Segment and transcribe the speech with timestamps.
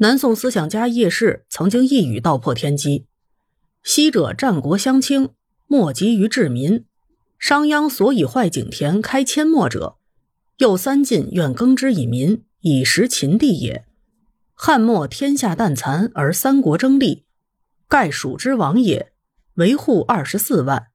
[0.00, 3.06] 南宋思想家叶适曾经一语道破天机
[3.82, 5.30] ：“昔者战国相倾，
[5.66, 6.84] 莫及于治民。
[7.36, 9.96] 商鞅所以坏井田，开阡陌者，
[10.58, 13.86] 又三晋愿耕之以民，以食秦地也。
[14.54, 17.24] 汉末天下旦残，而三国争利，
[17.88, 19.12] 盖蜀之亡也，
[19.54, 20.90] 为护二十四万；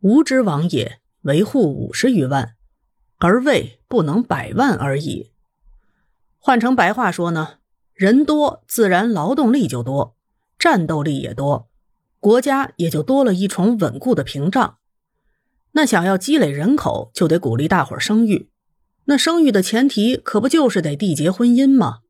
[0.00, 2.56] 吴之亡也，为护五十余万，
[3.18, 5.30] 而魏不能百万而已。”
[6.38, 7.58] 换成白话说呢？
[7.94, 10.16] 人多，自然劳动力就多，
[10.58, 11.68] 战斗力也多，
[12.18, 14.78] 国家也就多了一重稳固的屏障。
[15.72, 18.50] 那想要积累人口，就得鼓励大伙儿生育。
[19.04, 22.00] 那生育的前提，可不就是得缔结婚姻吗？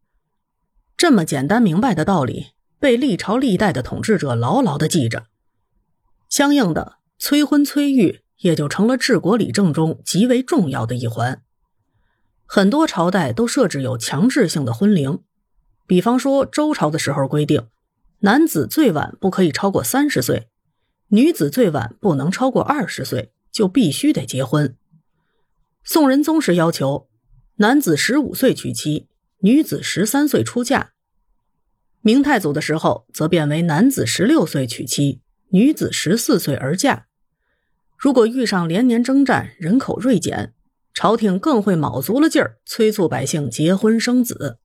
[0.97, 5.27] 这么简单明白的道理，被历朝历代的统治者牢牢的记着。
[6.31, 11.43] 相应的，催婚催育也就成了治国理政中极为重要的一环。
[12.47, 15.21] 很多朝代都设置有强制性的婚龄。
[15.87, 17.69] 比方说，周朝的时候规定，
[18.21, 20.49] 男子最晚不可以超过三十岁，
[21.09, 24.77] 女子最晚不能超过二十岁，就必须得结婚。
[25.83, 27.09] 宋仁宗时要求，
[27.57, 29.09] 男子十五岁娶妻，
[29.41, 30.93] 女子十三岁出嫁。
[32.01, 37.07] 明太祖的时候，则变为男子十六岁娶妻，女子十四岁而嫁。
[37.99, 40.55] 如果遇上连年征战，人口锐减，
[40.95, 44.59] 朝廷更会卯足了劲儿催促百姓结婚生子。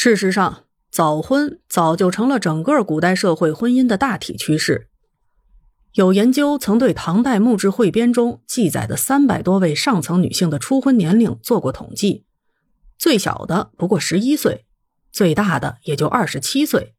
[0.00, 4.88] 事实上，早婚早就成了整个古代社会婚姻的大体趋势。
[5.94, 12.24] 有研究曾对唐代墓志汇编中记载的三百多位上层女性的初婚年龄做过统计，
[12.96, 14.66] 最小的不过十一岁，
[15.10, 16.94] 最大的也就二十七岁，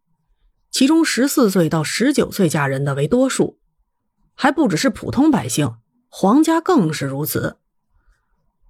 [0.69, 3.59] 其中十四岁到十九岁嫁人的为多数，
[4.33, 5.75] 还不只是普通百姓，
[6.09, 7.59] 皇家更是如此。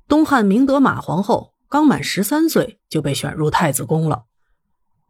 [0.08, 1.56] 东汉明德马皇后。
[1.70, 4.24] 刚满十三岁就被选入太子宫了。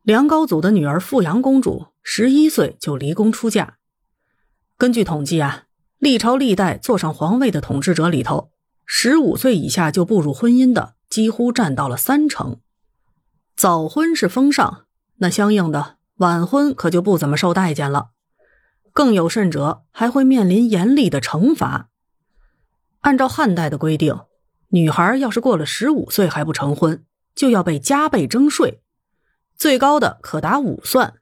[0.03, 3.77] 梁高祖的女儿富阳公主十一岁就离宫出嫁。
[4.77, 5.63] 根据统计啊，
[5.97, 8.51] 历朝历代坐上皇位的统治者里头，
[8.85, 12.59] 十五岁以下就步入婚姻的几乎占到了三成。
[13.55, 14.85] 早婚是风尚，
[15.17, 18.09] 那相应的晚婚可就不怎么受待见了。
[18.91, 21.89] 更有甚者，还会面临严厉的惩罚。
[23.01, 24.19] 按照汉代的规定。
[24.69, 27.03] 女孩要是过了十五岁还不成婚，
[27.33, 28.81] 就要被加倍征税，
[29.55, 31.15] 最高的可达五算。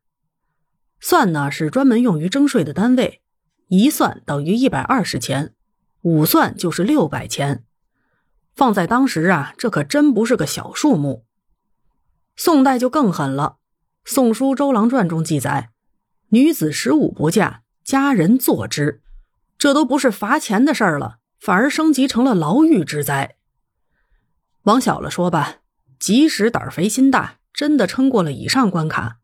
[1.00, 3.22] 算呢是专门用于征税的单位，
[3.68, 5.54] 一算等于一百二十钱，
[6.02, 7.64] 五算就是六百钱。
[8.54, 11.26] 放在当时啊，这可真不是个小数目。
[12.36, 13.58] 宋代就更狠了，
[14.12, 15.70] 《宋书·周郎传》中记载
[16.30, 19.02] ：“女子十五不嫁，家人坐之。”
[19.58, 23.37] 这都不是罚钱的事儿了，反而升级成了牢狱之灾。
[24.68, 25.60] 往小了说吧，
[25.98, 29.20] 即使胆儿肥心大，真的撑过了以上关卡，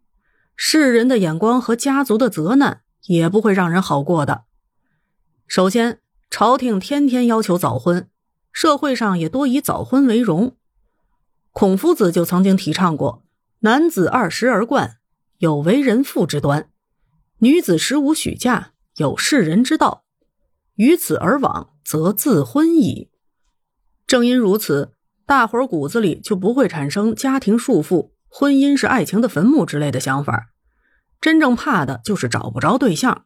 [0.56, 4.46] 世人的眼光和家族的责难也不会让人好过的。
[5.46, 6.00] 首先，
[6.30, 8.08] 朝廷天天要求早婚，
[8.54, 10.56] 社会上也多以早婚为荣。
[11.52, 13.26] 孔夫子就曾经提倡过
[13.60, 15.00] ：“男子二十而冠，
[15.40, 16.70] 有为人父之端；
[17.40, 20.06] 女子十五许嫁，有世人之道。
[20.76, 23.10] 于此而往，则自婚矣。”
[24.08, 24.93] 正因如此。
[25.26, 30.50] 大伙儿骨子里就不会产生家庭束缚、婚姻是爱情的坟墓之类的想法，
[31.22, 33.14] 真正怕的就是找不着对象。《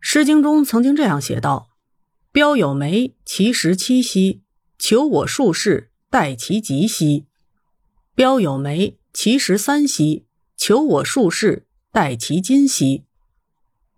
[0.00, 1.70] 诗经》中曾经这样写道
[2.32, 4.42] ：“标有梅，其实七夕；
[4.78, 7.26] 求我术士，待其吉兮。
[8.14, 10.24] 标有梅，其实三夕；
[10.56, 13.04] 求我术士，待其今兮。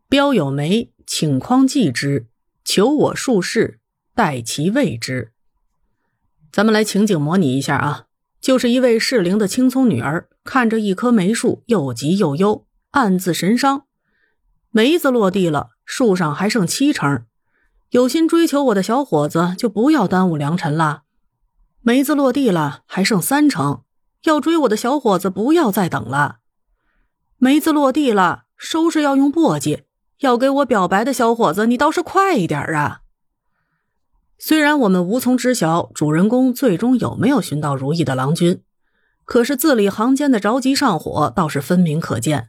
[0.09, 2.27] 标有梅，请匡济之；
[2.65, 3.81] 求我术士，
[4.15, 5.33] 待其未之。”
[6.53, 8.05] 咱们来情景模拟一下啊，
[8.41, 13.85] 就是一位适龄的青葱女儿，看着一棵梅树，又急又忧，暗自神伤。
[14.71, 17.25] 梅子落地了，树上还剩七成，
[17.91, 21.03] 有心追求我的小伙子就不要耽误良辰了。
[21.83, 23.83] 梅子落地了，还剩三成，
[24.25, 26.39] 要追我的小伙子不要再等了。
[27.39, 29.85] 梅子落地了，收拾要用簸箕，
[30.19, 33.03] 要给我表白的小伙子，你倒是快一点啊！
[34.43, 38.63] 虽然我们无从知晓主人公最终有没有寻到如意的郎君，
[39.27, 42.49] 可是字里行间的着急上火倒是分明可见。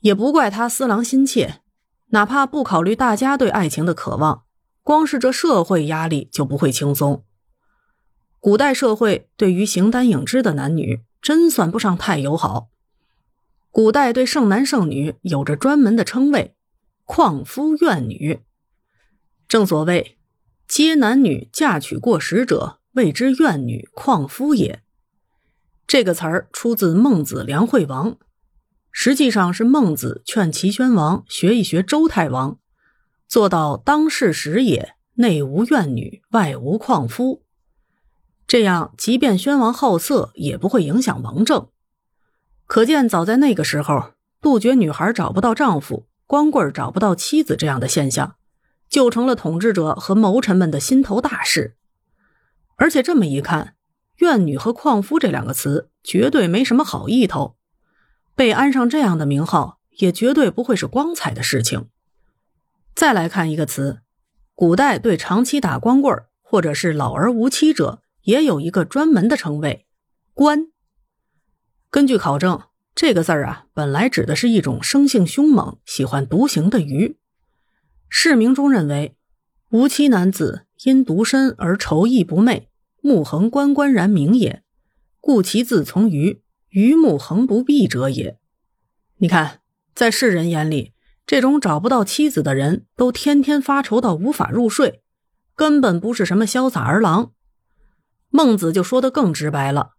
[0.00, 1.62] 也不怪他思郎心切，
[2.08, 4.42] 哪怕不考虑大家对爱情的渴望，
[4.82, 7.24] 光是这社会压力就不会轻松。
[8.38, 12.68] 古代社会对于形单影只的男女，真算不上太友好。
[13.70, 16.54] 古代对剩男剩女有着专门的称谓——
[17.08, 18.40] 旷夫怨女。
[19.48, 20.18] 正所谓。
[20.72, 24.82] 皆男女嫁娶过时者，谓之怨女旷夫也。
[25.86, 28.12] 这个词儿出自《孟子·梁惠王》，
[28.90, 32.58] 实际上是孟子劝齐宣王学一学周太王，
[33.28, 37.42] 做到当世时也，内无怨女，外无旷夫。
[38.46, 41.68] 这样，即便宣王好色，也不会影响王政。
[42.66, 48.36] 可见，早在那个时候，杜绝女孩找不到丈夫、光棍找不到妻子这样的现象，
[48.92, 51.76] 就成了统治者和谋臣们的心头大事。
[52.76, 53.74] 而且这么一看，
[54.18, 57.56] 怨女和旷夫这两个词绝对没什么好意头，
[58.36, 61.88] 被安上这样的名号，也绝对不会是光彩的事情。
[62.94, 64.00] 再来看一个词，
[64.54, 69.86] 古代对长期打光棍或者是老而无妻者，也有一个专门的称谓——
[70.34, 70.66] 官。
[71.88, 72.60] 根据考证，
[72.94, 77.16] 这个字儿啊，本来指的是一种生性凶猛、喜欢独行的鱼。
[78.14, 79.16] 释名中认为，
[79.70, 82.66] 无妻男子因独身而愁意不寐，
[83.00, 84.62] 目恒关关然明也，
[85.18, 88.38] 故其字从鱼，鱼目恒不闭者也。
[89.16, 89.60] 你看，
[89.94, 90.92] 在世人眼里，
[91.26, 95.02] 这种找不到妻子的人都天天发愁到无法入睡，
[95.56, 97.32] 根本不是什么潇洒儿郎。
[98.28, 99.92] 孟子就说的更直白了。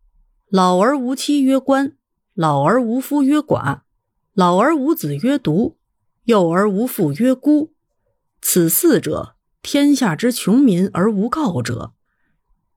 [0.48, 1.98] 老而无妻曰官，
[2.36, 3.82] 老而无夫曰寡，
[4.36, 5.80] 老而无子曰独，
[6.26, 7.73] 幼而无父曰孤。
[8.46, 11.94] 此四者，天下之穷民而无告者。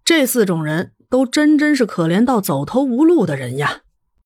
[0.04, 3.82] 这四种人都真真是可怜到走投无路的人呀。